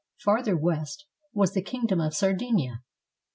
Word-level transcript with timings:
Farther 0.17 0.57
west 0.57 1.05
was 1.31 1.53
the 1.53 1.61
Kingdom 1.61 2.01
of 2.01 2.15
Sardinia. 2.15 2.81